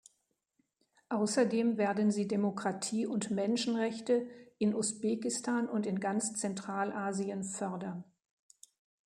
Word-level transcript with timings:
Außerdem 1.09 1.77
werden 1.77 2.09
sie 2.09 2.27
Demokratie 2.27 3.05
und 3.05 3.29
Menschenrechte 3.29 4.25
in 4.57 4.73
Usbekistan 4.73 5.69
und 5.69 5.85
in 5.85 5.99
ganz 5.99 6.33
Zentralasien 6.33 7.43
fördern. 7.43 8.03